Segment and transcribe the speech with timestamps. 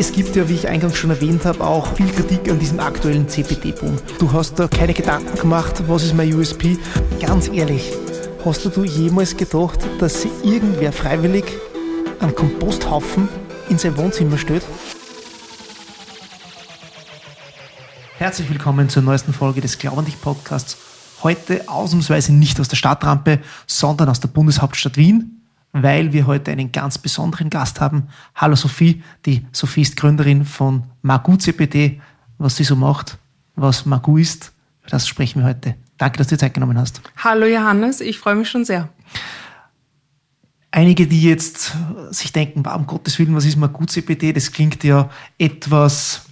[0.00, 3.28] Es gibt ja, wie ich eingangs schon erwähnt habe, auch viel Kritik an diesem aktuellen
[3.28, 3.98] CPD-Boom.
[4.18, 6.78] Du hast da keine Gedanken gemacht, was ist mein USP?
[7.20, 7.92] Ganz ehrlich,
[8.42, 11.44] hast du jemals gedacht, dass irgendwer freiwillig
[12.18, 13.28] einen Komposthaufen
[13.68, 14.64] in sein Wohnzimmer stellt?
[18.16, 20.78] Herzlich willkommen zur neuesten Folge des Glaub an dich Podcasts.
[21.22, 25.39] Heute ausnahmsweise nicht aus der Stadtrampe, sondern aus der Bundeshauptstadt Wien
[25.72, 28.08] weil wir heute einen ganz besonderen Gast haben.
[28.34, 32.00] Hallo Sophie, die Sophie ist Gründerin von Magu CPD.
[32.38, 33.18] Was sie so macht,
[33.54, 34.52] was Magu ist,
[34.88, 35.74] das sprechen wir heute.
[35.98, 37.02] Danke, dass du dir Zeit genommen hast.
[37.18, 38.88] Hallo Johannes, ich freue mich schon sehr.
[40.70, 41.76] Einige, die jetzt
[42.10, 44.32] sich denken, um Gottes Willen, was ist Magu CPD?
[44.32, 46.26] Das klingt ja etwas,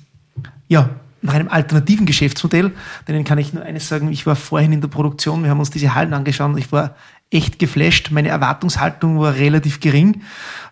[0.69, 0.89] ja,
[1.21, 2.73] nach einem alternativen Geschäftsmodell.
[3.07, 5.71] Denen kann ich nur eines sagen, ich war vorhin in der Produktion, wir haben uns
[5.71, 6.95] diese Hallen angeschaut und ich war
[7.31, 8.11] echt geflasht.
[8.11, 10.23] Meine Erwartungshaltung war relativ gering.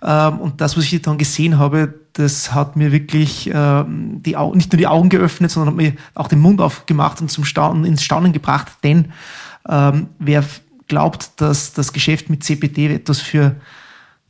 [0.02, 4.56] Ähm, und das, was ich dann gesehen habe, das hat mir wirklich ähm, die Augen,
[4.56, 7.84] nicht nur die Augen geöffnet, sondern hat mir auch den Mund aufgemacht und zum Staunen,
[7.84, 8.73] ins Staunen gebracht.
[8.82, 9.12] Denn
[9.68, 10.45] ähm, wer
[10.88, 13.57] glaubt, dass das Geschäft mit CPD etwas für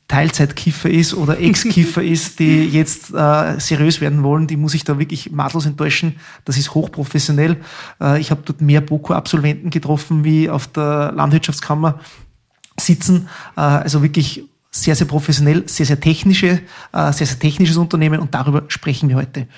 [0.08, 4.98] Teilzeitkiffer ist oder Ex-Kiffer ist, die jetzt äh, seriös werden wollen, die muss ich da
[4.98, 6.16] wirklich maßlos enttäuschen.
[6.44, 7.56] Das ist hochprofessionell.
[8.00, 12.00] Äh, ich habe dort mehr BOKU-Absolventen getroffen, wie auf der Landwirtschaftskammer
[12.78, 13.28] sitzen.
[13.56, 16.60] Äh, also wirklich sehr, sehr professionell, sehr, sehr technische,
[16.92, 19.48] äh, sehr, sehr technisches Unternehmen und darüber sprechen wir heute.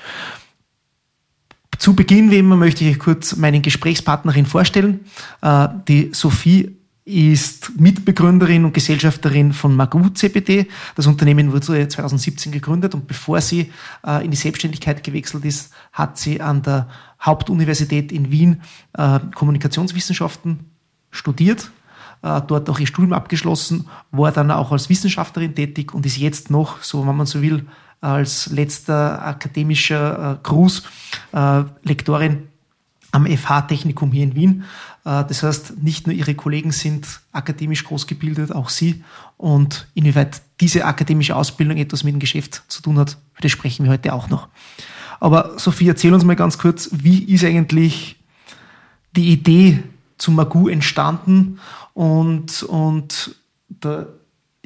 [1.78, 5.00] Zu Beginn, wie immer, möchte ich kurz meinen Gesprächspartnerin vorstellen.
[5.42, 6.77] Äh, die Sophie
[7.08, 10.68] ist Mitbegründerin und Gesellschafterin von Magu CPD.
[10.94, 13.72] Das Unternehmen wurde 2017 gegründet und bevor sie
[14.06, 16.86] äh, in die Selbstständigkeit gewechselt ist, hat sie an der
[17.22, 18.60] Hauptuniversität in Wien
[18.92, 20.66] äh, Kommunikationswissenschaften
[21.10, 21.70] studiert,
[22.22, 26.50] äh, dort auch ihr Studium abgeschlossen, war dann auch als Wissenschaftlerin tätig und ist jetzt
[26.50, 27.66] noch, so wenn man so will,
[28.02, 30.84] als letzter akademischer Gruß
[31.82, 32.47] Lektorin
[33.18, 34.64] am FH-Technikum hier in Wien.
[35.04, 39.04] Äh, das heißt, nicht nur ihre Kollegen sind akademisch großgebildet, auch sie.
[39.36, 43.92] Und inwieweit diese akademische Ausbildung etwas mit dem Geschäft zu tun hat, das sprechen wir
[43.92, 44.48] heute auch noch.
[45.20, 48.16] Aber Sophie, erzähl uns mal ganz kurz, wie ist eigentlich
[49.16, 49.82] die Idee
[50.16, 51.58] zu Magu entstanden
[51.94, 53.36] und, und
[53.68, 54.08] der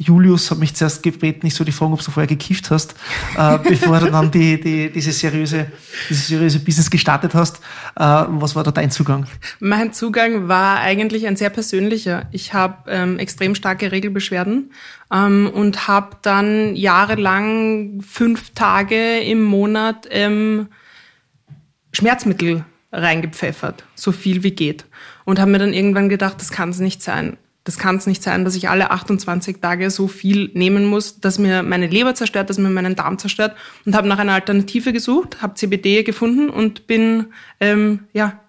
[0.02, 2.94] Julius hat mich zuerst gebeten, ich soll die fragen, ob du vorher gekifft hast,
[3.36, 5.68] äh, bevor du dann die, die, diese seriöse,
[6.08, 7.58] diese seriöse Business gestartet hast.
[7.96, 9.26] Äh, was war da dein Zugang?
[9.60, 12.26] Mein Zugang war eigentlich ein sehr persönlicher.
[12.32, 14.72] Ich habe ähm, extrem starke Regelbeschwerden
[15.12, 20.69] ähm, und habe dann jahrelang fünf Tage im Monat ähm,
[21.92, 24.84] Schmerzmittel reingepfeffert, so viel wie geht.
[25.24, 28.22] Und habe mir dann irgendwann gedacht, das kann es nicht sein das kann es nicht
[28.22, 32.50] sein, dass ich alle 28 Tage so viel nehmen muss, dass mir meine Leber zerstört,
[32.50, 33.56] dass mir meinen Darm zerstört
[33.86, 37.26] und habe nach einer Alternative gesucht, habe CBD gefunden und bin
[37.60, 38.40] ähm, ja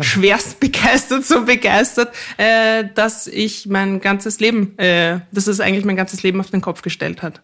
[0.00, 5.96] schwerst begeistert, so begeistert, äh, dass ich mein ganzes Leben, äh, dass es eigentlich mein
[5.96, 7.40] ganzes Leben auf den Kopf gestellt hat.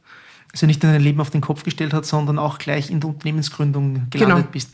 [0.52, 3.10] Also nicht nur dein Leben auf den Kopf gestellt hat, sondern auch gleich in der
[3.10, 4.48] Unternehmensgründung gelandet genau.
[4.50, 4.70] bist.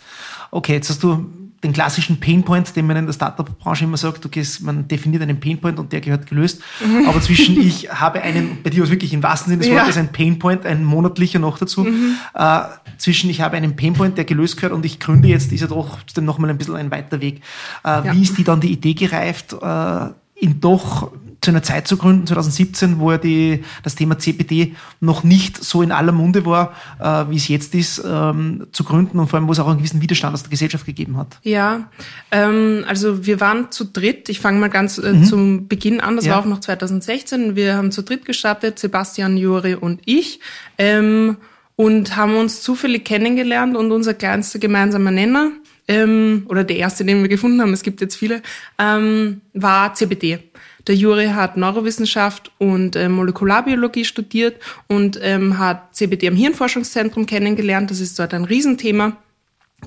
[0.50, 1.30] Okay, jetzt hast du
[1.64, 5.78] den klassischen Painpoint, den man in der Startup-Branche immer sagt, okay, man definiert einen Painpoint
[5.78, 6.60] und der gehört gelöst.
[6.84, 7.08] Mhm.
[7.08, 9.80] Aber zwischen ich habe einen, bei dir was wirklich im wahrsten Sinne des ja.
[9.80, 12.16] Wortes ein Painpoint, ein monatlicher noch dazu, mhm.
[12.34, 12.60] äh,
[12.98, 15.98] zwischen ich habe einen Painpoint, der gelöst gehört und ich gründe jetzt, ist ja doch
[16.20, 17.40] noch mal ein bisschen ein weiter Weg.
[17.84, 18.12] Äh, ja.
[18.12, 21.10] Wie ist die dann die Idee gereift, äh, in doch
[21.44, 25.82] zu einer Zeit zu gründen, 2017, wo ja die, das Thema CPD noch nicht so
[25.82, 29.46] in aller Munde war, äh, wie es jetzt ist, ähm, zu gründen und vor allem,
[29.46, 31.38] wo es auch einen gewissen Widerstand aus der Gesellschaft gegeben hat?
[31.42, 31.90] Ja,
[32.30, 34.28] ähm, also wir waren zu dritt.
[34.28, 35.24] Ich fange mal ganz äh, mhm.
[35.24, 36.16] zum Beginn an.
[36.16, 36.32] Das ja.
[36.32, 37.56] war auch noch 2016.
[37.56, 40.40] Wir haben zu dritt gestartet, Sebastian, Juri und ich.
[40.78, 41.36] Ähm,
[41.76, 45.50] und haben uns zufällig kennengelernt und unser kleinster gemeinsamer Nenner,
[45.88, 48.42] ähm, oder der erste, den wir gefunden haben, es gibt jetzt viele,
[48.78, 50.38] ähm, war CBD.
[50.86, 57.90] Der Juri hat Neurowissenschaft und äh, Molekularbiologie studiert und ähm, hat CBD am Hirnforschungszentrum kennengelernt.
[57.90, 59.16] Das ist dort ein Riesenthema.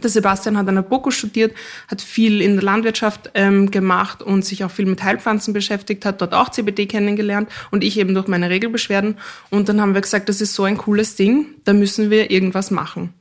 [0.02, 1.56] Der Sebastian hat an der BOKU studiert,
[1.88, 6.22] hat viel in der Landwirtschaft ähm, gemacht und sich auch viel mit Heilpflanzen beschäftigt, hat
[6.22, 9.18] dort auch CBD kennengelernt und ich eben durch meine Regelbeschwerden.
[9.50, 12.70] Und dann haben wir gesagt, das ist so ein cooles Ding, da müssen wir irgendwas
[12.70, 13.14] machen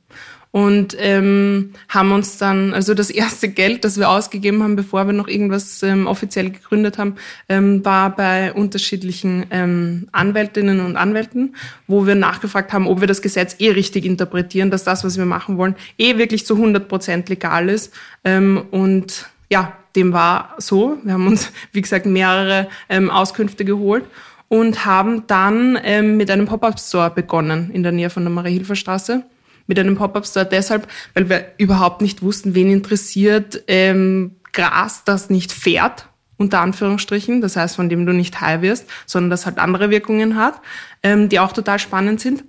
[0.51, 5.13] und ähm, haben uns dann, also das erste Geld, das wir ausgegeben haben, bevor wir
[5.13, 7.15] noch irgendwas ähm, offiziell gegründet haben,
[7.49, 11.55] ähm, war bei unterschiedlichen ähm, Anwältinnen und Anwälten,
[11.87, 15.25] wo wir nachgefragt haben, ob wir das Gesetz eh richtig interpretieren, dass das, was wir
[15.25, 17.93] machen wollen, eh wirklich zu 100 Prozent legal ist.
[18.23, 20.97] Ähm, und ja, dem war so.
[21.03, 24.05] Wir haben uns, wie gesagt, mehrere ähm, Auskünfte geholt
[24.47, 29.23] und haben dann ähm, mit einem Pop-up-Store begonnen in der Nähe von der Marie-Hilfer-Straße
[29.67, 35.51] mit einem Pop-Up-Store deshalb, weil wir überhaupt nicht wussten, wen interessiert ähm, Gras, das nicht
[35.51, 39.89] fährt, unter Anführungsstrichen, das heißt, von dem du nicht high wirst, sondern das halt andere
[39.89, 40.61] Wirkungen hat,
[41.03, 42.43] ähm, die auch total spannend sind.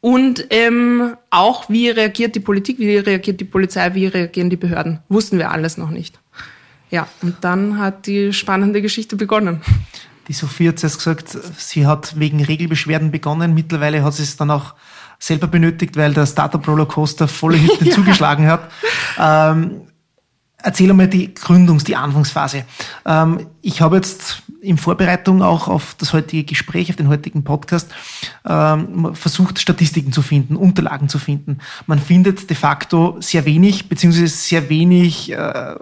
[0.00, 5.00] Und ähm, auch, wie reagiert die Politik, wie reagiert die Polizei, wie reagieren die Behörden,
[5.08, 6.20] wussten wir alles noch nicht.
[6.90, 9.62] Ja, und dann hat die spannende Geschichte begonnen.
[10.28, 13.54] Die Sophie hat zuerst gesagt, sie hat wegen Regelbeschwerden begonnen.
[13.54, 14.74] Mittlerweile hat sie es dann auch
[15.18, 17.94] selber benötigt, weil der Startup Rollercoaster volle Hütte ja.
[17.94, 18.70] zugeschlagen hat.
[19.18, 19.82] Ähm,
[20.64, 22.64] erzähl einmal die Gründungs-, die Anfangsphase.
[23.04, 27.90] Ähm, ich habe jetzt in Vorbereitung auch auf das heutige Gespräch, auf den heutigen Podcast,
[28.46, 31.58] ähm, versucht, Statistiken zu finden, Unterlagen zu finden.
[31.86, 35.74] Man findet de facto sehr wenig, beziehungsweise sehr wenig äh,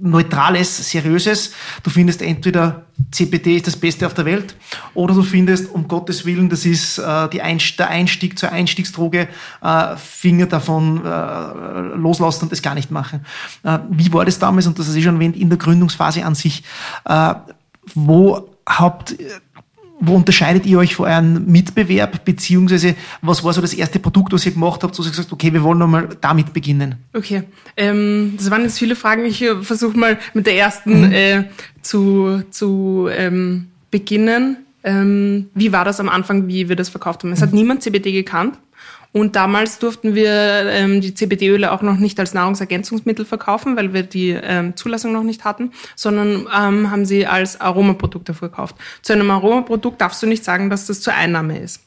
[0.00, 1.52] neutrales, seriöses.
[1.82, 4.56] Du findest entweder CBD ist das Beste auf der Welt
[4.94, 9.28] oder du findest, um Gottes Willen, das ist äh, die Einst der Einstieg zur Einstiegsdroge,
[9.62, 13.24] äh, Finger davon äh, loslassen und das gar nicht machen.
[13.62, 16.64] Äh, wie war das damals, und das ist schon erwähnt, in der Gründungsphase an sich,
[17.04, 17.34] äh,
[17.94, 19.16] wo habt
[20.00, 24.46] wo unterscheidet ihr euch von eurem Mitbewerb, beziehungsweise was war so das erste Produkt, was
[24.46, 26.96] ihr gemacht habt, wo ihr gesagt okay, wir wollen nochmal damit beginnen?
[27.12, 27.44] Okay,
[27.76, 29.24] ähm, das waren jetzt viele Fragen.
[29.24, 31.12] Ich äh, versuche mal mit der ersten mhm.
[31.12, 31.44] äh,
[31.82, 34.58] zu, zu ähm, beginnen.
[34.84, 37.32] Ähm, wie war das am Anfang, wie wir das verkauft haben?
[37.32, 37.44] Es mhm.
[37.44, 38.58] hat niemand CBD gekannt.
[39.12, 44.02] Und damals durften wir ähm, die CBD-Öle auch noch nicht als Nahrungsergänzungsmittel verkaufen, weil wir
[44.02, 48.76] die ähm, Zulassung noch nicht hatten, sondern ähm, haben sie als Aromaprodukte verkauft.
[49.02, 51.82] Zu einem Aromaprodukt darfst du nicht sagen, dass das zur Einnahme ist.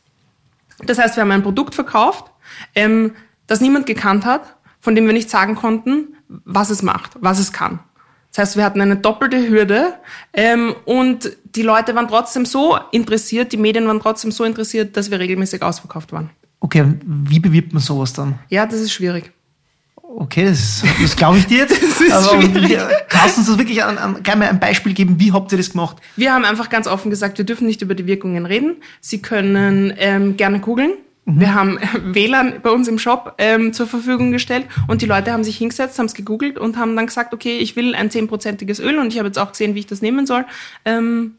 [0.84, 2.26] Das heißt, wir haben ein Produkt verkauft,
[2.74, 3.14] ähm,
[3.46, 7.54] das niemand gekannt hat, von dem wir nicht sagen konnten, was es macht, was es
[7.54, 7.80] kann.
[8.32, 9.94] Das heißt, wir hatten eine doppelte Hürde
[10.34, 15.12] ähm, und die Leute waren trotzdem so interessiert, die Medien waren trotzdem so interessiert, dass
[15.12, 16.30] wir regelmäßig ausverkauft waren.
[16.62, 18.40] Okay, wie bewirbt man sowas dann?
[18.50, 19.32] Ja, das ist schwierig.
[20.16, 21.82] Okay, das, das glaube ich dir jetzt.
[22.12, 22.38] Aber
[23.08, 25.20] kannst du uns das wirklich an, an, gleich mal ein Beispiel geben?
[25.20, 25.98] Wie habt ihr das gemacht?
[26.16, 28.78] Wir haben einfach ganz offen gesagt, wir dürfen nicht über die Wirkungen reden.
[29.00, 30.92] Sie können ähm, gerne googeln.
[31.26, 31.40] Mhm.
[31.40, 31.80] Wir haben
[32.14, 35.98] WLAN bei uns im Shop ähm, zur Verfügung gestellt und die Leute haben sich hingesetzt,
[35.98, 39.18] haben es gegoogelt und haben dann gesagt, okay, ich will ein zehnprozentiges Öl und ich
[39.18, 40.46] habe jetzt auch gesehen, wie ich das nehmen soll.
[40.86, 41.36] Ähm,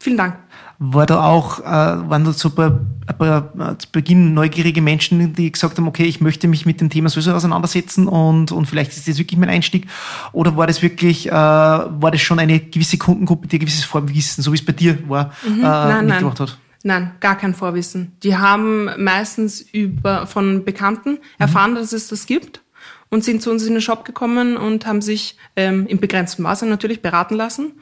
[0.00, 0.36] vielen Dank
[0.82, 5.76] war da auch, äh, waren da ein paar äh, zu Beginn neugierige Menschen, die gesagt
[5.76, 9.18] haben, okay, ich möchte mich mit dem Thema sowieso auseinandersetzen und, und vielleicht ist das
[9.18, 9.86] wirklich mein Einstieg?
[10.32, 14.42] Oder war das wirklich, äh, war das schon eine gewisse Kundengruppe, die ein gewisses Vorwissen,
[14.42, 16.48] so wie es bei dir war, mhm, äh, nein, mitgemacht nein.
[16.48, 16.58] hat?
[16.82, 18.12] Nein, gar kein Vorwissen.
[18.22, 21.74] Die haben meistens über, von Bekannten erfahren, mhm.
[21.74, 22.62] dass es das gibt
[23.10, 26.64] und sind zu uns in den Shop gekommen und haben sich ähm, im begrenzten Maße
[26.64, 27.72] natürlich beraten lassen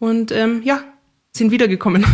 [0.00, 0.80] und ähm, ja,
[1.32, 2.04] sind wiedergekommen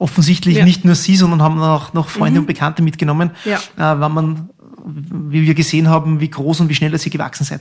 [0.00, 0.64] offensichtlich ja.
[0.64, 2.44] nicht nur Sie, sondern haben auch noch Freunde mhm.
[2.44, 3.58] und Bekannte mitgenommen, ja.
[3.76, 4.48] äh, weil man
[4.82, 7.60] wie wir gesehen haben, wie groß und wie schnell sie gewachsen seid.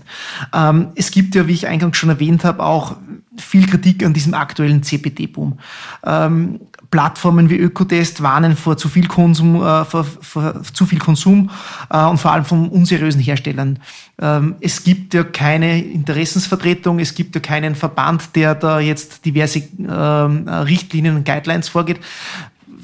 [0.54, 2.96] Ähm, es gibt ja, wie ich eingangs schon erwähnt habe, auch
[3.38, 5.60] viel Kritik an diesem aktuellen CPD-Boom.
[6.06, 11.52] Ähm, Plattformen wie Ökotest warnen vor zu viel Konsum, äh, vor, vor zu viel Konsum
[11.92, 13.80] äh, und vor allem von unseriösen Herstellern.
[14.20, 19.60] Ähm, es gibt ja keine Interessensvertretung, es gibt ja keinen Verband, der da jetzt diverse
[19.60, 22.00] ähm, Richtlinien und Guidelines vorgeht.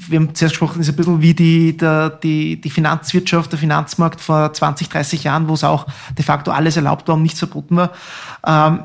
[0.08, 4.20] Wir haben zuerst gesprochen, ist ein bisschen wie die, der, die, die Finanzwirtschaft, der Finanzmarkt
[4.20, 7.76] vor 20, 30 Jahren, wo es auch de facto alles erlaubt war und nichts verboten
[7.76, 7.92] war.
[8.46, 8.80] Ähm,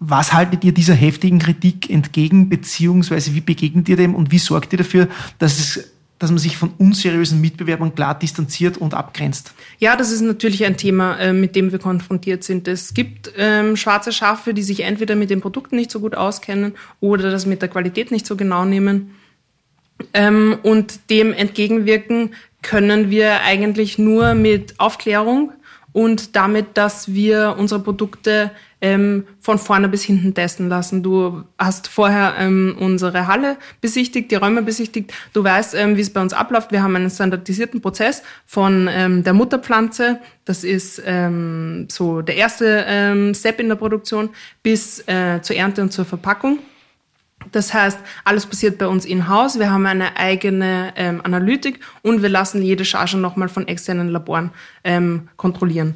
[0.00, 4.72] was haltet ihr dieser heftigen Kritik entgegen, beziehungsweise wie begegnet ihr dem und wie sorgt
[4.72, 9.54] ihr dafür, dass es dass man sich von unseriösen Mitbewerbern klar distanziert und abgrenzt?
[9.78, 12.66] Ja, das ist natürlich ein Thema, äh, mit dem wir konfrontiert sind.
[12.66, 16.74] Es gibt ähm, schwarze Schafe, die sich entweder mit den Produkten nicht so gut auskennen
[17.00, 19.12] oder das mit der Qualität nicht so genau nehmen.
[20.12, 22.30] Ähm, und dem entgegenwirken
[22.62, 25.52] können wir eigentlich nur mit Aufklärung
[25.98, 31.02] und damit, dass wir unsere Produkte ähm, von vorne bis hinten testen lassen.
[31.02, 35.12] Du hast vorher ähm, unsere Halle besichtigt, die Räume besichtigt.
[35.32, 36.70] Du weißt, ähm, wie es bei uns abläuft.
[36.70, 42.84] Wir haben einen standardisierten Prozess von ähm, der Mutterpflanze, das ist ähm, so der erste
[42.86, 44.30] ähm, Step in der Produktion,
[44.62, 46.60] bis äh, zur Ernte und zur Verpackung.
[47.52, 49.58] Das heißt, alles passiert bei uns in-house.
[49.58, 54.50] Wir haben eine eigene ähm, Analytik und wir lassen jede Charge nochmal von externen Laboren
[54.84, 55.94] ähm, kontrollieren.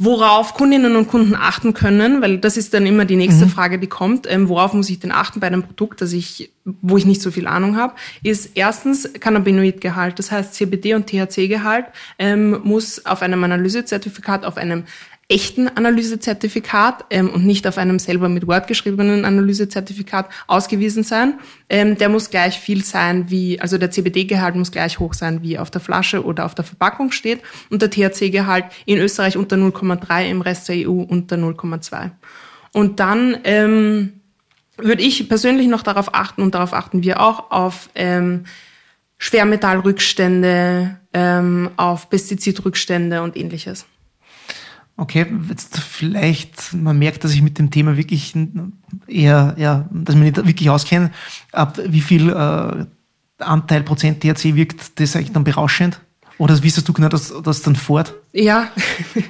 [0.00, 3.50] Worauf Kundinnen und Kunden achten können, weil das ist dann immer die nächste mhm.
[3.50, 4.30] Frage, die kommt.
[4.30, 7.32] Ähm, worauf muss ich denn achten bei einem Produkt, das ich, wo ich nicht so
[7.32, 10.16] viel Ahnung habe, ist erstens Cannabinoidgehalt.
[10.20, 11.86] Das heißt, CBD und THC-Gehalt
[12.20, 14.84] ähm, muss auf einem Analysezertifikat, auf einem
[15.28, 21.38] echten Analysezertifikat ähm, und nicht auf einem selber mit Word geschriebenen Analysezertifikat ausgewiesen sein.
[21.68, 25.58] Ähm, der muss gleich viel sein wie, also der CBD-Gehalt muss gleich hoch sein, wie
[25.58, 30.30] auf der Flasche oder auf der Verpackung steht und der THC-Gehalt in Österreich unter 0,3,
[30.30, 32.10] im Rest der EU unter 0,2.
[32.72, 34.20] Und dann ähm,
[34.78, 38.44] würde ich persönlich noch darauf achten und darauf achten wir auch auf ähm,
[39.18, 43.84] Schwermetallrückstände, ähm, auf Pestizidrückstände und ähnliches.
[45.00, 48.34] Okay, jetzt vielleicht, man merkt, dass ich mit dem Thema wirklich
[49.06, 51.12] eher, ja, dass ich mich nicht wirklich auskenne.
[51.52, 52.84] Ab wie viel äh,
[53.38, 56.00] Anteil Prozent THC wirkt das eigentlich dann berauschend?
[56.38, 58.14] Oder wie hast du genau das, das dann fort?
[58.32, 58.70] Ja,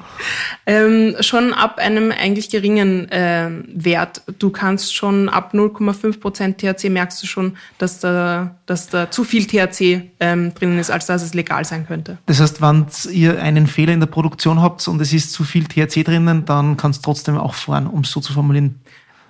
[0.66, 4.22] ähm, schon ab einem eigentlich geringen äh, Wert.
[4.38, 9.24] Du kannst schon ab 0,5 Prozent THC merkst du schon, dass da, dass da zu
[9.24, 12.18] viel THC ähm, drinnen ist, als dass es legal sein könnte.
[12.26, 15.64] Das heißt, wenn ihr einen Fehler in der Produktion habt und es ist zu viel
[15.64, 18.80] THC drinnen, dann kannst du trotzdem auch fahren, um es so zu formulieren.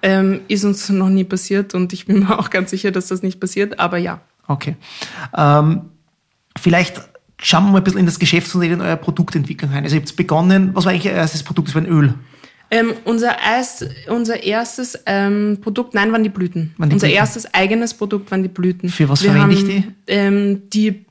[0.02, 3.22] Ähm, ist uns noch nie passiert und ich bin mir auch ganz sicher, dass das
[3.22, 4.20] nicht passiert, aber ja.
[4.48, 4.76] Okay.
[5.36, 5.90] Ähm,
[6.58, 7.02] vielleicht
[7.40, 9.84] schauen wir mal ein bisschen in das Geschäftsmodell in eurer Produktentwicklung rein.
[9.84, 11.68] Also ihr habt begonnen, was war eigentlich euer erstes Produkt?
[11.68, 12.14] Das war ein Öl.
[12.70, 16.74] Ähm, unser, Eis, unser erstes ähm, Produkt, nein, waren die Blüten.
[16.76, 17.18] Waren die unser Blüten?
[17.18, 18.90] erstes eigenes Produkt waren die Blüten.
[18.90, 19.84] Für was Wir verwende ich die?
[20.06, 21.06] Ähm, die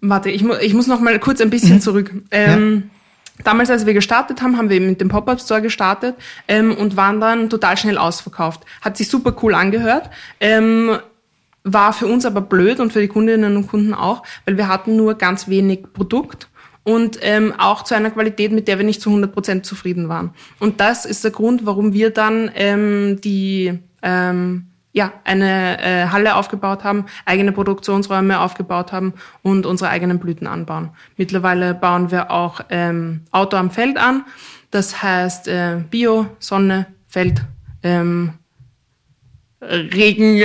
[0.00, 1.80] Warte, ich, mu ich muss noch mal kurz ein bisschen mhm.
[1.80, 2.12] zurück.
[2.30, 2.90] Ähm,
[3.36, 3.44] ja.
[3.44, 6.16] Damals, als wir gestartet haben, haben wir mit dem Pop-Up-Store gestartet
[6.48, 8.62] ähm, und waren dann total schnell ausverkauft.
[8.80, 10.10] Hat sich super cool angehört.
[10.40, 10.98] Ähm,
[11.64, 14.96] war für uns aber blöd und für die Kundinnen und Kunden auch, weil wir hatten
[14.96, 16.48] nur ganz wenig Produkt
[16.84, 20.32] und ähm, auch zu einer Qualität, mit der wir nicht zu 100 Prozent zufrieden waren.
[20.58, 26.34] Und das ist der Grund, warum wir dann ähm, die ähm, ja eine äh, Halle
[26.34, 29.12] aufgebaut haben, eigene Produktionsräume aufgebaut haben
[29.42, 30.90] und unsere eigenen Blüten anbauen.
[31.16, 34.24] Mittlerweile bauen wir auch ähm, Auto am Feld an,
[34.70, 37.42] das heißt äh, Bio, Sonne, Feld,
[37.82, 38.34] ähm,
[39.60, 40.36] Regen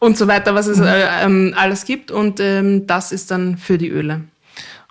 [0.00, 0.86] und so weiter, was es mhm.
[0.86, 2.10] äh, ähm, alles gibt.
[2.10, 4.22] Und ähm, das ist dann für die Öle.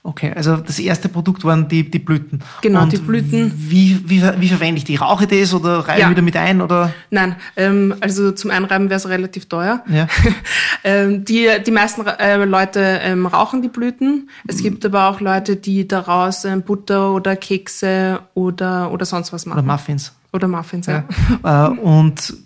[0.05, 2.39] Okay, also das erste Produkt waren die, die Blüten.
[2.61, 3.51] Genau, und die Blüten.
[3.55, 4.97] Wie, wie, wie verwende ich die?
[4.97, 6.09] Rauche ich das oder reibe ja.
[6.11, 6.61] wieder mit ein?
[6.61, 6.93] Oder?
[7.09, 9.83] Nein, ähm, also zum Einreiben wäre es relativ teuer.
[9.87, 10.07] Ja.
[10.83, 14.29] ähm, die, die meisten äh, Leute ähm, rauchen die Blüten.
[14.47, 19.47] Es gibt aber auch Leute, die daraus ähm, Butter oder Kekse oder, oder sonst was
[19.47, 19.57] machen.
[19.57, 20.13] Oder Muffins.
[20.31, 21.03] Oder Muffins, ja.
[21.43, 21.65] ja.
[21.65, 22.44] Äh, und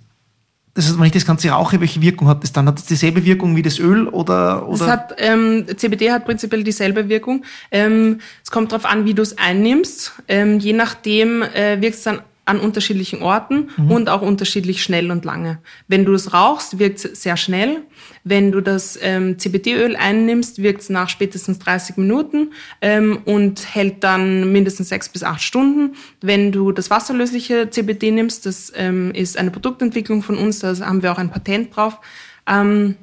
[0.73, 2.67] das heißt, wenn ich das Ganze rauche, welche Wirkung hat das dann?
[2.67, 4.67] Hat das dieselbe Wirkung wie das Öl oder?
[4.67, 4.77] oder?
[4.77, 7.43] Das hat, ähm, CBD hat prinzipiell dieselbe Wirkung.
[7.71, 10.13] Ähm, es kommt darauf an, wie du es einnimmst.
[10.27, 13.91] Ähm, je nachdem äh, wirkt es dann an unterschiedlichen Orten mhm.
[13.91, 15.59] und auch unterschiedlich schnell und lange.
[15.87, 17.83] Wenn du es rauchst, wirkt es sehr schnell.
[18.23, 22.51] Wenn du das ähm, CBD-Öl einnimmst, wirkt es nach spätestens 30 Minuten
[22.81, 25.95] ähm, und hält dann mindestens sechs bis acht Stunden.
[26.21, 31.03] Wenn du das wasserlösliche CBD nimmst, das ähm, ist eine Produktentwicklung von uns, da haben
[31.03, 31.99] wir auch ein Patent drauf.
[32.47, 32.95] Ähm,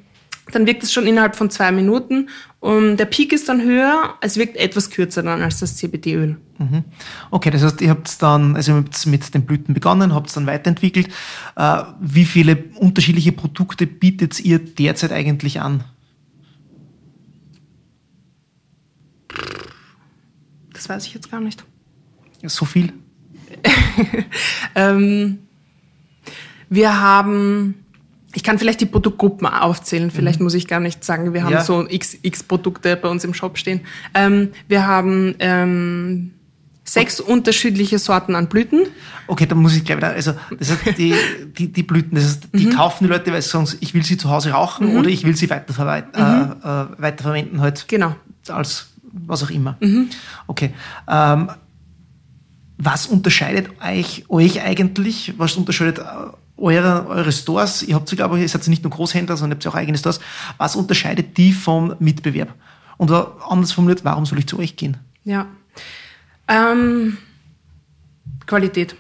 [0.53, 2.29] dann wirkt es schon innerhalb von zwei Minuten.
[2.61, 6.37] Und der Peak ist dann höher, es wirkt etwas kürzer dann als das CBD-Öl.
[6.59, 6.85] Mhm.
[7.31, 11.09] Okay, das heißt, ihr habt dann, also mit den Blüten begonnen, habt es dann weiterentwickelt.
[11.57, 15.85] Äh, wie viele unterschiedliche Produkte bietet ihr derzeit eigentlich an?
[20.73, 21.65] Das weiß ich jetzt gar nicht.
[22.43, 22.93] So viel?
[24.75, 25.39] ähm,
[26.69, 27.86] wir haben
[28.37, 30.11] ich kann vielleicht die Produktgruppen aufzählen.
[30.11, 30.45] Vielleicht mhm.
[30.45, 31.65] muss ich gar nicht sagen, wir haben ja.
[31.65, 33.81] so x, x Produkte bei uns im Shop stehen.
[34.13, 36.33] Ähm, wir haben ähm,
[36.85, 37.33] sechs okay.
[37.33, 38.89] unterschiedliche Sorten an Blüten.
[39.27, 41.15] Okay, dann muss ich gleich wieder, also das heißt, die,
[41.57, 42.71] die, die Blüten, das heißt, die mhm.
[42.75, 44.99] kaufen die Leute, weil sie sagen, ich will sie zu Hause rauchen mhm.
[44.99, 46.57] oder ich will sie weiterverwenden, mhm.
[46.63, 47.89] äh, äh, weiterverwenden halt.
[47.89, 48.17] Genau.
[48.49, 49.79] Als was auch immer.
[49.81, 50.11] Mhm.
[50.47, 50.75] Okay.
[51.09, 51.49] Ähm,
[52.77, 55.33] was unterscheidet euch, euch eigentlich?
[55.39, 56.03] Was unterscheidet äh,
[56.57, 59.75] eure, eure Stores, ihr habt sogar, aber ihr seid nicht nur Großhändler, sondern ihr habt
[59.75, 60.21] auch eigene Stores.
[60.57, 62.55] Was unterscheidet die vom Mitbewerb?
[62.97, 64.97] Und anders formuliert, warum soll ich zu euch gehen?
[65.25, 65.47] Ja.
[66.49, 67.19] Ähm,
[68.47, 68.97] Qualität.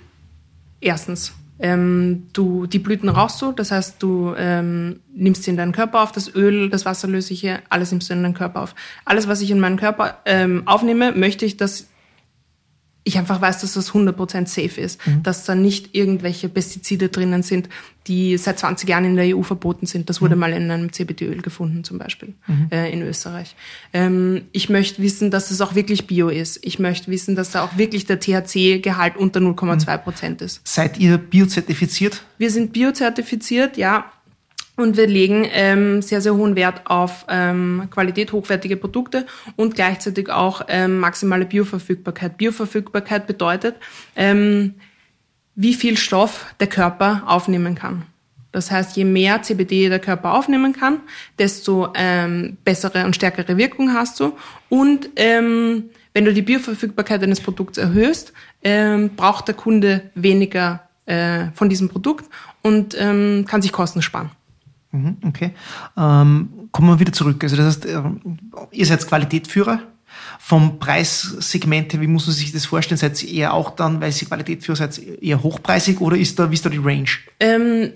[0.80, 1.32] Erstens.
[1.58, 6.02] Ähm, du, die Blüten rauchst du, das heißt, du ähm, nimmst sie in deinen Körper
[6.02, 8.74] auf, das Öl, das Wasserlösliche, alles nimmst du in deinen Körper auf.
[9.06, 11.88] Alles, was ich in meinen Körper ähm, aufnehme, möchte ich, dass
[13.06, 15.22] ich einfach weiß, dass das 100% safe ist, mhm.
[15.22, 17.68] dass da nicht irgendwelche Pestizide drinnen sind,
[18.08, 20.10] die seit 20 Jahren in der EU verboten sind.
[20.10, 20.40] Das wurde mhm.
[20.40, 22.66] mal in einem CBD-Öl gefunden zum Beispiel mhm.
[22.72, 23.54] äh, in Österreich.
[23.92, 26.58] Ähm, ich möchte wissen, dass es auch wirklich Bio ist.
[26.62, 30.62] Ich möchte wissen, dass da auch wirklich der THC-Gehalt unter 0,2% ist.
[30.64, 32.24] Seid ihr biozertifiziert?
[32.38, 34.10] Wir sind biozertifiziert, ja.
[34.76, 40.28] Und wir legen ähm, sehr, sehr hohen Wert auf ähm, Qualität, hochwertige Produkte und gleichzeitig
[40.30, 42.36] auch ähm, maximale Bioverfügbarkeit.
[42.36, 43.76] Bioverfügbarkeit bedeutet,
[44.16, 44.74] ähm,
[45.54, 48.02] wie viel Stoff der Körper aufnehmen kann.
[48.52, 51.00] Das heißt, je mehr CBD der Körper aufnehmen kann,
[51.38, 54.36] desto ähm, bessere und stärkere Wirkung hast du.
[54.68, 61.46] Und ähm, wenn du die Bioverfügbarkeit eines Produkts erhöhst, ähm, braucht der Kunde weniger äh,
[61.54, 62.24] von diesem Produkt
[62.62, 64.30] und ähm, kann sich Kosten sparen.
[64.92, 65.52] Mhm, okay.
[65.96, 67.42] Ähm, kommen wir wieder zurück.
[67.42, 68.02] Also das heißt, äh,
[68.70, 69.80] ihr seid Qualitätsführer.
[70.38, 72.98] Vom Preissegment wie muss man sich das vorstellen?
[72.98, 76.54] Seid ihr eher auch dann, weil ihr Qualitätsführer seid, eher hochpreisig oder ist da, wie
[76.54, 77.08] ist da die Range?
[77.40, 77.92] Ähm,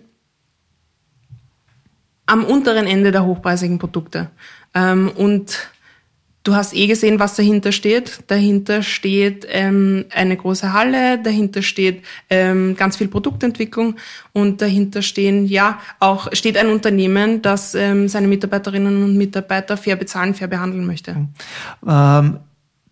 [2.26, 4.30] am unteren Ende der hochpreisigen Produkte.
[4.74, 5.70] Ähm, und
[6.42, 8.20] Du hast eh gesehen, was dahinter steht.
[8.28, 13.96] Dahinter steht ähm, eine große Halle, dahinter steht ähm, ganz viel Produktentwicklung
[14.32, 19.96] und dahinter stehen ja auch steht ein Unternehmen, das ähm, seine Mitarbeiterinnen und Mitarbeiter fair
[19.96, 21.28] bezahlen, fair behandeln möchte.
[21.86, 22.38] Ähm,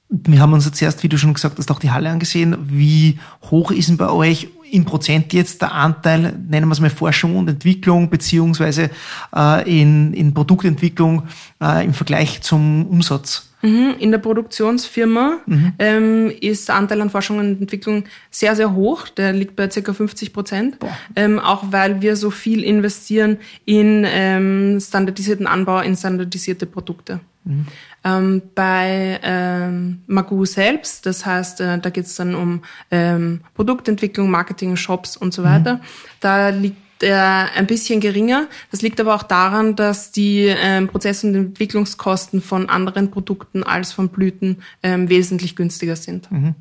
[0.08, 2.56] wir haben uns jetzt erst, wie du schon gesagt hast, auch die Halle angesehen.
[2.62, 3.18] Wie
[3.50, 7.36] hoch ist denn bei euch in Prozent jetzt der Anteil, nennen wir es mal Forschung
[7.36, 8.90] und Entwicklung, beziehungsweise
[9.34, 11.24] äh, in, in Produktentwicklung
[11.62, 13.50] äh, im Vergleich zum Umsatz?
[13.60, 15.72] Mhm, in der Produktionsfirma mhm.
[15.80, 19.08] ähm, ist der Anteil an Forschung und Entwicklung sehr, sehr hoch.
[19.08, 19.92] Der liegt bei ca.
[19.92, 20.76] 50 Prozent.
[21.16, 27.20] Ähm, auch weil wir so viel investieren in ähm, standardisierten Anbau, in standardisierte Produkte.
[27.44, 27.66] Mhm.
[28.04, 34.30] Ähm, bei ähm, Magoo selbst, das heißt, äh, da geht es dann um ähm, Produktentwicklung,
[34.30, 35.74] Marketing, Shops und so weiter.
[35.74, 35.80] Mhm.
[36.20, 38.46] Da liegt der ein bisschen geringer.
[38.70, 43.92] Das liegt aber auch daran, dass die ähm, Prozess- und Entwicklungskosten von anderen Produkten als
[43.92, 46.30] von Blüten ähm, wesentlich günstiger sind.
[46.30, 46.54] Mhm.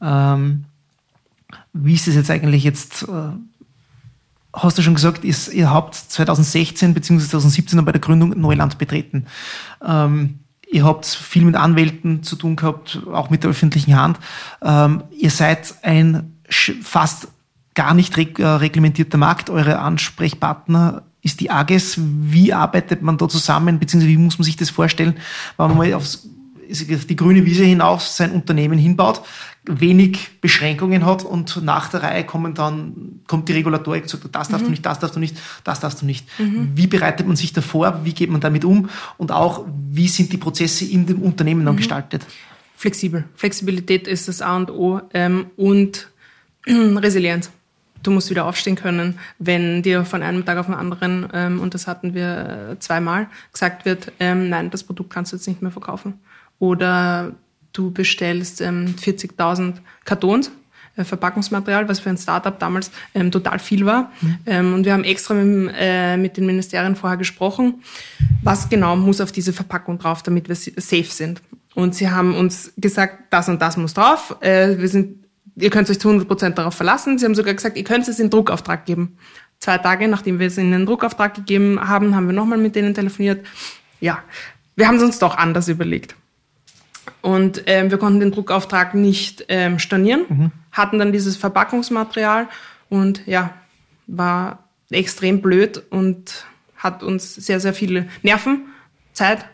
[0.00, 0.64] Ähm,
[1.72, 3.04] wie ist es jetzt eigentlich jetzt?
[3.04, 3.36] Äh,
[4.52, 7.26] hast du schon gesagt, ist, ihr habt 2016 bzw.
[7.26, 9.26] 2017 bei der Gründung Neuland betreten.
[9.86, 10.38] Ähm,
[10.70, 14.18] ihr habt viel mit Anwälten zu tun gehabt, auch mit der öffentlichen Hand.
[14.62, 16.32] Ähm, ihr seid ein
[16.82, 17.28] fast
[17.74, 19.50] gar nicht reg äh, reglementierter Markt.
[19.50, 21.98] Eure Ansprechpartner ist die AGES.
[21.98, 25.14] Wie arbeitet man da zusammen, beziehungsweise wie muss man sich das vorstellen,
[25.56, 26.28] wenn man mal aufs,
[26.70, 29.22] auf die grüne Wiese hinauf sein Unternehmen hinbaut,
[29.66, 34.48] wenig Beschränkungen hat und nach der Reihe kommen dann, kommt die Regulatorik und sagt, das
[34.48, 34.66] darfst mhm.
[34.66, 36.26] du nicht, das darfst du nicht, das darfst du nicht.
[36.38, 36.70] Mhm.
[36.74, 38.00] Wie bereitet man sich davor?
[38.04, 38.88] Wie geht man damit um?
[39.18, 41.78] Und auch, wie sind die Prozesse in dem Unternehmen dann mhm.
[41.78, 42.26] gestaltet?
[42.76, 43.24] Flexibel.
[43.34, 46.08] Flexibilität ist das A und O ähm, und
[46.66, 47.50] Resilienz
[48.06, 51.74] du musst wieder aufstehen können, wenn dir von einem Tag auf den anderen, ähm, und
[51.74, 55.62] das hatten wir äh, zweimal, gesagt wird, ähm, nein, das Produkt kannst du jetzt nicht
[55.62, 56.20] mehr verkaufen.
[56.58, 57.32] Oder
[57.76, 60.50] du bestellst ähm, 40.000 Kartons,
[60.96, 64.12] äh, Verpackungsmaterial, was für ein Startup damals ähm, total viel war.
[64.20, 64.38] Mhm.
[64.46, 67.82] Ähm, und wir haben extra mit, äh, mit den Ministerien vorher gesprochen,
[68.42, 71.42] was genau muss auf diese Verpackung drauf, damit wir safe sind.
[71.74, 74.36] Und sie haben uns gesagt, das und das muss drauf.
[74.40, 77.18] Äh, wir sind ihr könnt euch zu 100% darauf verlassen.
[77.18, 79.16] Sie haben sogar gesagt, ihr könnt es in Druckauftrag geben.
[79.58, 82.94] Zwei Tage, nachdem wir es in den Druckauftrag gegeben haben, haben wir nochmal mit denen
[82.94, 83.44] telefoniert.
[84.00, 84.22] Ja,
[84.76, 86.14] wir haben es uns doch anders überlegt.
[87.22, 90.52] Und ähm, wir konnten den Druckauftrag nicht ähm, stornieren, mhm.
[90.72, 92.48] hatten dann dieses Verpackungsmaterial
[92.88, 93.54] und ja,
[94.06, 98.66] war extrem blöd und hat uns sehr, sehr viele Nerven,
[99.12, 99.44] Zeit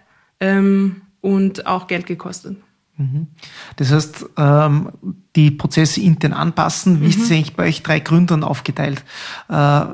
[0.40, 2.56] ähm, und auch Geld gekostet.
[2.96, 3.28] Mhm.
[3.76, 4.90] Das heißt, ähm,
[5.36, 7.00] die Prozesse intern anpassen.
[7.00, 7.10] Wie mhm.
[7.10, 9.04] ist es eigentlich bei euch drei Gründern aufgeteilt?
[9.48, 9.84] Äh,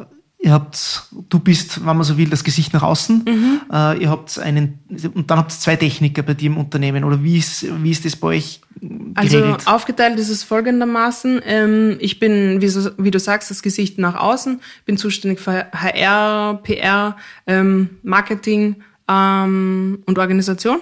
[0.40, 3.24] ihr habt, du bist, wenn man so will, das Gesicht nach außen.
[3.26, 3.60] Mhm.
[3.72, 4.78] Äh, ihr habt einen,
[5.14, 7.02] und dann habt ihr zwei Techniker bei dir im Unternehmen.
[7.02, 9.16] Oder wie ist, wie ist das bei euch geregelt?
[9.16, 11.40] Also aufgeteilt ist es folgendermaßen.
[11.44, 14.60] Ähm, ich bin, wie, so, wie, du sagst, das Gesicht nach außen.
[14.84, 18.76] Bin zuständig für HR, PR, ähm, Marketing
[19.08, 20.78] ähm, und Organisation.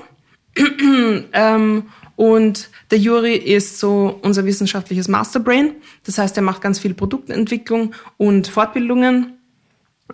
[1.33, 1.85] ähm,
[2.16, 5.73] und der Juri ist so unser wissenschaftliches Masterbrain.
[6.05, 9.36] Das heißt, er macht ganz viel Produktentwicklung und Fortbildungen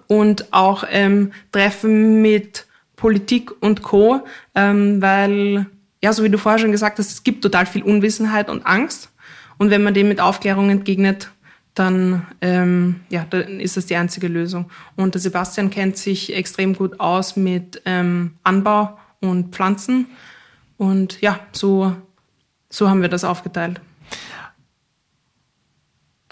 [0.07, 4.25] und auch ähm, Treffen mit Politik und Co.,
[4.55, 5.67] ähm, weil,
[6.03, 9.11] ja, so wie du vorher schon gesagt hast, es gibt total viel Unwissenheit und Angst.
[9.59, 11.31] Und wenn man dem mit Aufklärung entgegnet,
[11.75, 14.71] dann, ähm, ja, dann ist das die einzige Lösung.
[14.97, 20.07] Und der Sebastian kennt sich extrem gut aus mit ähm, Anbau und Pflanzen.
[20.77, 21.97] Und ja, so,
[22.69, 23.81] so haben wir das aufgeteilt.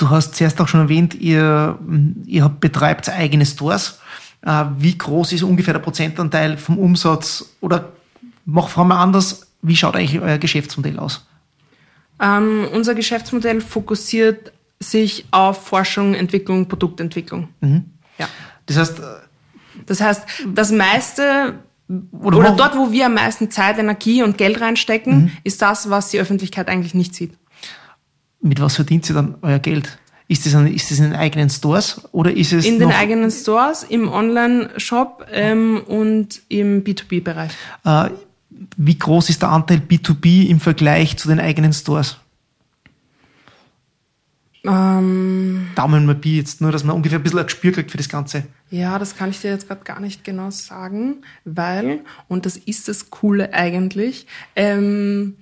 [0.00, 1.78] Du hast zuerst auch schon erwähnt, ihr,
[2.24, 4.00] ihr betreibt eigene Stores.
[4.40, 7.54] Äh, wie groß ist ungefähr der Prozentanteil vom Umsatz?
[7.60, 7.92] Oder
[8.46, 11.26] mach vor allem anders, wie schaut eigentlich euer Geschäftsmodell aus?
[12.18, 17.48] Ähm, unser Geschäftsmodell fokussiert sich auf Forschung, Entwicklung, Produktentwicklung.
[17.60, 17.84] Mhm.
[18.16, 18.26] Ja.
[18.64, 19.02] Das heißt,
[19.84, 20.22] Das heißt,
[20.54, 21.58] das meiste
[22.12, 25.32] oder, oder dort, wo wir am meisten Zeit, Energie und Geld reinstecken, mhm.
[25.44, 27.36] ist das, was die Öffentlichkeit eigentlich nicht sieht.
[28.40, 29.98] Mit was verdient sie dann euer Geld?
[30.28, 33.32] Ist das, an, ist das in den eigenen Stores oder ist es in den eigenen
[33.32, 37.50] Stores, im Online-Shop ähm, und im B2B-Bereich?
[37.84, 38.10] Äh,
[38.76, 42.18] wie groß ist der Anteil B2B im Vergleich zu den eigenen Stores?
[44.64, 47.96] Ähm, Daumen mal Pi jetzt, nur dass man ungefähr ein bisschen ein Gespür kriegt für
[47.96, 48.44] das Ganze.
[48.70, 52.86] Ja, das kann ich dir jetzt gerade gar nicht genau sagen, weil, und das ist
[52.86, 55.36] das Coole eigentlich, ähm,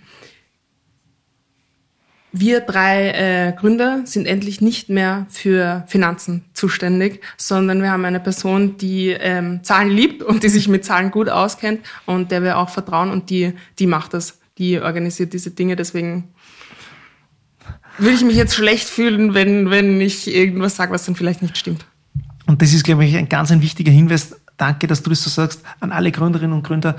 [2.32, 8.20] wir drei äh, Gründer sind endlich nicht mehr für Finanzen zuständig, sondern wir haben eine
[8.20, 12.58] Person, die ähm, Zahlen liebt und die sich mit Zahlen gut auskennt und der wir
[12.58, 15.74] auch vertrauen und die, die macht das, die organisiert diese Dinge.
[15.74, 16.28] Deswegen
[17.96, 21.56] würde ich mich jetzt schlecht fühlen, wenn, wenn ich irgendwas sage, was dann vielleicht nicht
[21.56, 21.86] stimmt.
[22.46, 24.36] Und das ist, glaube ich, ein ganz ein wichtiger Hinweis.
[24.56, 26.96] Danke, dass du das so sagst an alle Gründerinnen und Gründer.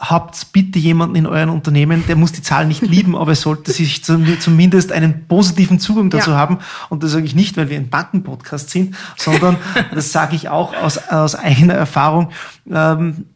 [0.00, 3.70] Habt bitte jemanden in euren Unternehmen, der muss die Zahlen nicht lieben, aber er sollte
[3.70, 6.38] sich zumindest einen positiven Zugang dazu ja.
[6.38, 6.58] haben.
[6.88, 9.58] Und das sage ich nicht, weil wir ein Bankenpodcast sind, sondern
[9.94, 12.30] das sage ich auch aus, aus eigener Erfahrung.
[12.70, 13.26] Ähm,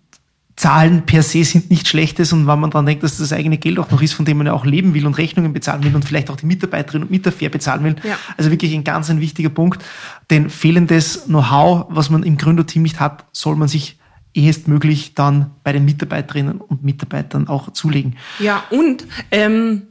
[0.56, 3.78] Zahlen per se sind nicht schlechtes und wenn man daran denkt, dass das eigene Geld
[3.80, 6.04] auch noch ist, von dem man ja auch leben will und Rechnungen bezahlen will und
[6.04, 7.96] vielleicht auch die Mitarbeiterinnen und Mitarbeiter bezahlen will.
[8.04, 8.16] Ja.
[8.36, 9.84] Also wirklich ein ganz ein wichtiger Punkt.
[10.30, 13.98] Denn fehlendes Know-how, was man im Gründerteam nicht hat, soll man sich
[14.34, 18.16] ehestmöglich dann bei den Mitarbeiterinnen und Mitarbeitern auch zulegen.
[18.38, 19.82] Ja, und ähm,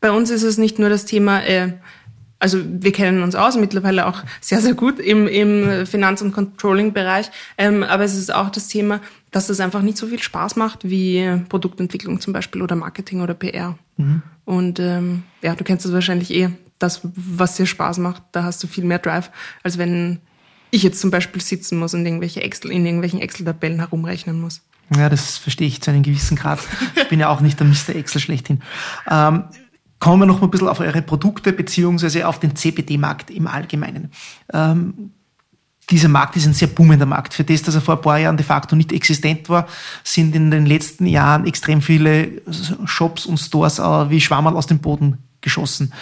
[0.00, 1.72] bei uns ist es nicht nur das Thema, äh,
[2.38, 7.30] also wir kennen uns aus, mittlerweile auch sehr, sehr gut im, im Finanz- und Controlling-Bereich,
[7.58, 10.88] ähm, aber es ist auch das Thema, dass es einfach nicht so viel Spaß macht
[10.88, 13.78] wie Produktentwicklung zum Beispiel oder Marketing oder PR.
[13.96, 14.22] Mhm.
[14.44, 16.50] Und ähm, ja, du kennst das wahrscheinlich eh.
[16.78, 19.30] Das, was dir Spaß macht, da hast du viel mehr Drive,
[19.62, 20.18] als wenn
[20.70, 24.62] ich jetzt zum Beispiel sitzen muss und irgendwelche Excel, in irgendwelchen Excel-Tabellen herumrechnen muss.
[24.96, 26.58] Ja, das verstehe ich zu einem gewissen Grad.
[26.96, 27.94] Ich bin ja auch nicht der Mr.
[27.94, 28.60] Excel schlechthin.
[29.08, 29.44] Ähm,
[30.00, 34.10] kommen wir noch mal ein bisschen auf eure Produkte beziehungsweise auf den CBD-Markt im Allgemeinen.
[34.52, 35.12] Ähm,
[35.90, 37.34] dieser Markt ist ein sehr boomender Markt.
[37.34, 39.66] Für das, dass er vor ein paar Jahren de facto nicht existent war,
[40.04, 42.42] sind in den letzten Jahren extrem viele
[42.84, 45.92] Shops und Stores äh, wie Schwammerl aus dem Boden geschossen.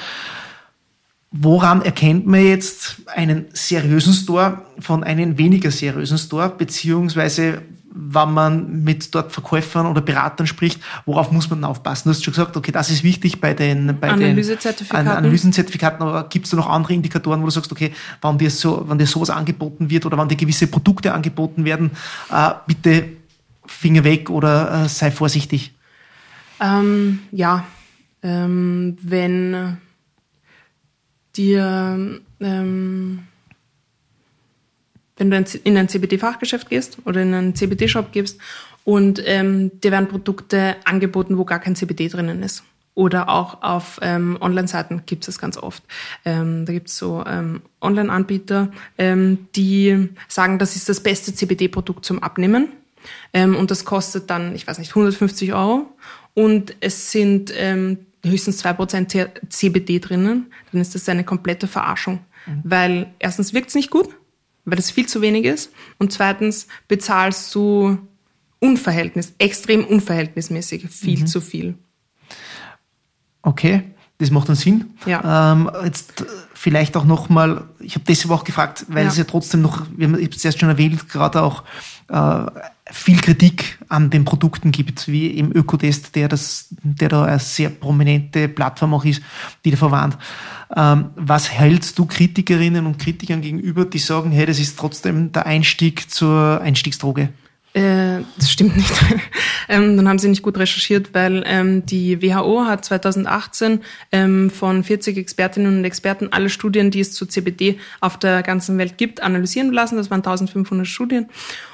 [1.30, 7.62] Woran erkennt man jetzt einen seriösen Store von einem weniger seriösen Store, beziehungsweise
[8.00, 12.08] wenn man mit dort Verkäufern oder Beratern spricht, worauf muss man aufpassen?
[12.08, 15.06] Du hast schon gesagt, okay, das ist wichtig bei den, bei Analysezertifikaten.
[15.06, 18.50] den Analysezertifikaten, aber gibt es da noch andere Indikatoren, wo du sagst, okay, wenn dir,
[18.50, 21.90] so, wenn dir sowas angeboten wird oder wenn dir gewisse Produkte angeboten werden,
[22.30, 23.04] äh, bitte
[23.66, 25.74] Finger weg oder äh, sei vorsichtig?
[26.60, 27.64] Ähm, ja,
[28.22, 29.78] ähm, wenn
[31.38, 33.28] dir ähm,
[35.18, 38.38] wenn du in ein CBD-Fachgeschäft gehst oder in einen CBD-Shop gibst
[38.84, 42.64] und ähm, dir werden Produkte angeboten, wo gar kein CBD drinnen ist.
[42.94, 45.84] Oder auch auf ähm, Online-Seiten gibt es das ganz oft.
[46.24, 52.04] Ähm, da gibt es so ähm, Online-Anbieter, ähm, die sagen, das ist das beste CBD-Produkt
[52.04, 52.68] zum Abnehmen.
[53.32, 55.86] Ähm, und das kostet dann, ich weiß nicht, 150 Euro.
[56.34, 59.16] Und es sind ähm, höchstens zwei Prozent
[59.48, 60.52] CBD drinnen.
[60.72, 62.20] Dann ist das eine komplette Verarschung.
[62.46, 62.60] Mhm.
[62.64, 64.08] Weil erstens wirkt es nicht gut
[64.70, 65.72] weil es viel zu wenig ist.
[65.98, 67.98] Und zweitens bezahlst du
[68.60, 71.26] unverhältnis, extrem unverhältnismäßig viel mhm.
[71.26, 71.78] zu viel.
[73.42, 73.84] Okay,
[74.18, 74.90] das macht dann Sinn.
[75.06, 75.52] Ja.
[75.52, 79.10] Ähm, jetzt vielleicht auch nochmal, ich habe deshalb auch gefragt, weil ja.
[79.10, 81.62] es ja trotzdem noch, wir haben es erst schon erwähnt, gerade auch
[82.08, 82.46] äh,
[82.90, 87.68] viel Kritik an den Produkten gibt, wie im Ökotest, der das, der da eine sehr
[87.70, 89.22] prominente Plattform auch ist,
[89.64, 90.18] die da verwandt.
[90.74, 95.46] Ähm, was hältst du Kritikerinnen und Kritikern gegenüber, die sagen, hey, das ist trotzdem der
[95.46, 97.30] Einstieg zur Einstiegsdroge?
[97.74, 98.92] Äh, das stimmt nicht.
[99.68, 104.82] ähm, dann haben sie nicht gut recherchiert, weil ähm, die WHO hat 2018 ähm, von
[104.82, 109.22] 40 Expertinnen und Experten alle Studien, die es zu CBD auf der ganzen Welt gibt,
[109.22, 109.96] analysieren lassen.
[109.96, 111.28] Das waren 1500 Studien.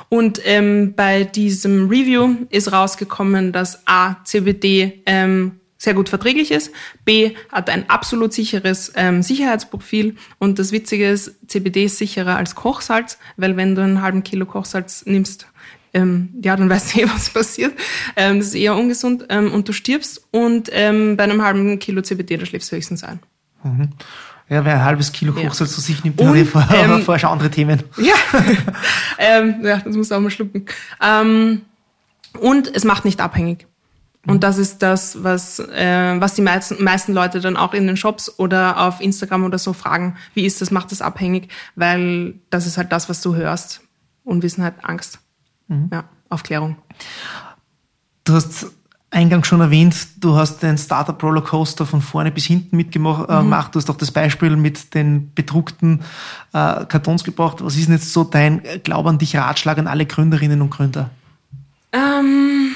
[0.08, 6.72] Und ähm, bei diesem Review ist rausgekommen, dass A, CBD ähm, sehr gut verträglich ist.
[7.04, 12.54] B hat ein absolut sicheres ähm, Sicherheitsprofil und das Witzige ist, CBD ist sicherer als
[12.54, 15.46] Kochsalz, weil wenn du einen halben Kilo Kochsalz nimmst,
[15.92, 17.74] ähm, ja, dann weißt du eh, was passiert.
[18.16, 22.02] Ähm, das ist eher ungesund ähm, und du stirbst und ähm, bei einem halben Kilo
[22.02, 23.20] CBD, da schläfst du höchstens ein.
[23.62, 23.90] Mhm.
[24.48, 25.74] Ja, wer ein halbes Kilo Kochsalz ja.
[25.76, 27.82] zu sich nimmt, und, vor, ähm, vorher schon andere Themen.
[27.96, 28.14] Ja,
[29.18, 30.66] ähm, ja das muss auch mal schlucken.
[31.00, 31.62] Ähm,
[32.40, 33.66] und es macht nicht abhängig.
[34.26, 37.96] Und das ist das, was, äh, was die meisten, meisten Leute dann auch in den
[37.96, 41.48] Shops oder auf Instagram oder so fragen, wie ist das, macht das abhängig?
[41.74, 43.82] Weil das ist halt das, was du hörst.
[44.24, 45.18] Unwissenheit, Angst.
[45.68, 45.90] Mhm.
[45.92, 46.76] Ja, Aufklärung.
[48.24, 48.66] Du hast
[49.14, 53.28] eingangs schon erwähnt, du hast den Startup Rollercoaster von vorne bis hinten mitgemacht.
[53.30, 53.50] Äh, mhm.
[53.72, 56.00] Du hast auch das Beispiel mit den bedruckten
[56.52, 57.58] äh, Kartons gebracht.
[57.64, 61.10] Was ist denn jetzt so dein Glaube an dich, Ratschlag an alle Gründerinnen und Gründer?
[61.92, 62.72] Ähm,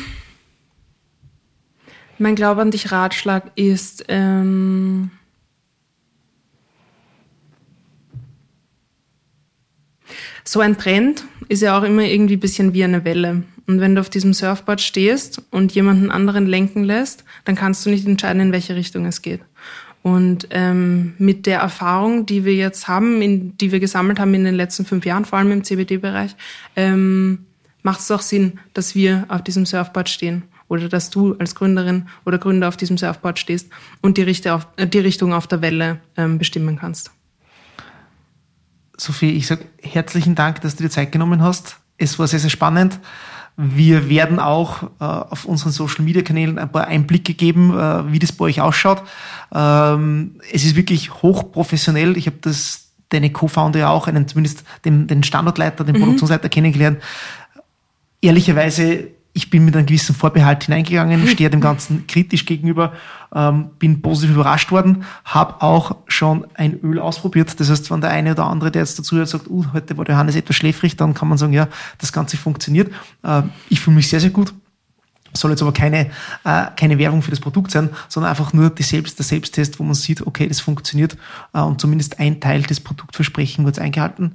[2.19, 5.11] mein Glaube an dich, Ratschlag ist, ähm,
[10.51, 13.43] so ein Trend ist ja auch immer irgendwie ein bisschen wie eine Welle.
[13.67, 17.91] Und wenn du auf diesem Surfboard stehst und jemanden anderen lenken lässt, dann kannst du
[17.91, 19.43] nicht entscheiden, in welche Richtung es geht.
[20.03, 24.45] Und ähm, mit der Erfahrung, die wir jetzt haben, in, die wir gesammelt haben in
[24.45, 26.35] den letzten fünf Jahren, vor allem im CBD-Bereich,
[26.77, 27.45] ähm,
[27.83, 32.07] macht es auch Sinn, dass wir auf diesem Surfboard stehen oder dass du als Gründerin
[32.25, 33.69] oder Gründer auf diesem Surfboard stehst
[34.01, 37.11] und die, Richte auf, äh, die Richtung auf der Welle ähm, bestimmen kannst.
[38.99, 41.77] Sophie, ich sage herzlichen Dank, dass du dir Zeit genommen hast.
[41.97, 42.99] Es war sehr, sehr spannend.
[43.57, 48.19] Wir werden auch äh, auf unseren Social Media Kanälen ein paar Einblicke geben, äh, wie
[48.19, 49.03] das bei euch ausschaut.
[49.53, 52.17] Ähm, es ist wirklich hochprofessionell.
[52.17, 56.01] Ich habe das deine Co-Founder ja auch, einen, zumindest den, den Standortleiter, den mhm.
[56.01, 57.03] Produktionsleiter kennengelernt.
[58.21, 62.93] Ehrlicherweise ich bin mit einem gewissen Vorbehalt hineingegangen, stehe dem Ganzen kritisch gegenüber,
[63.33, 67.61] ähm, bin positiv überrascht worden, habe auch schon ein Öl ausprobiert.
[67.61, 70.05] Das heißt, wenn der eine oder andere, der jetzt dazu hört, sagt, uh, heute war
[70.05, 72.91] der Johannes etwas schläfrig, dann kann man sagen, ja, das Ganze funktioniert.
[73.23, 74.53] Äh, ich fühle mich sehr, sehr gut.
[75.35, 76.11] Soll jetzt aber keine,
[76.43, 79.85] äh, keine Werbung für das Produkt sein, sondern einfach nur die Selbst, der Selbsttest, wo
[79.85, 81.17] man sieht, okay, das funktioniert
[81.55, 84.35] äh, und zumindest ein Teil des Produktversprechen wird eingehalten.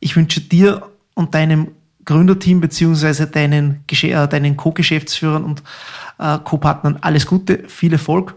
[0.00, 1.68] Ich wünsche dir und deinem
[2.08, 5.62] Gründerteam beziehungsweise deinen, äh, deinen Co-Geschäftsführern und
[6.18, 8.34] äh, Co-Partnern alles Gute, viel Erfolg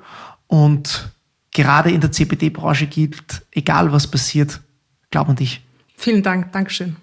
[0.48, 1.10] und
[1.52, 4.60] gerade in der CPD-Branche gilt, egal was passiert,
[5.10, 5.62] glaub an dich.
[5.96, 6.98] Vielen Dank, Dankeschön.